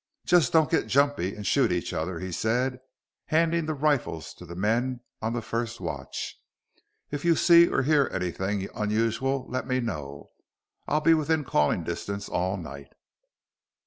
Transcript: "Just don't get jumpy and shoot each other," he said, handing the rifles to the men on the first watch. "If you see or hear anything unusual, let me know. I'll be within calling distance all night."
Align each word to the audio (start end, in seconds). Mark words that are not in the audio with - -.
"Just 0.25 0.51
don't 0.51 0.71
get 0.71 0.87
jumpy 0.87 1.35
and 1.35 1.45
shoot 1.45 1.71
each 1.71 1.93
other," 1.93 2.19
he 2.19 2.31
said, 2.31 2.79
handing 3.27 3.67
the 3.67 3.75
rifles 3.75 4.33
to 4.33 4.47
the 4.47 4.55
men 4.55 5.01
on 5.21 5.33
the 5.33 5.43
first 5.43 5.79
watch. 5.79 6.41
"If 7.11 7.23
you 7.23 7.35
see 7.35 7.67
or 7.67 7.83
hear 7.83 8.09
anything 8.11 8.67
unusual, 8.73 9.45
let 9.47 9.67
me 9.67 9.79
know. 9.79 10.31
I'll 10.87 11.01
be 11.01 11.13
within 11.13 11.43
calling 11.43 11.83
distance 11.83 12.27
all 12.27 12.57
night." 12.57 12.93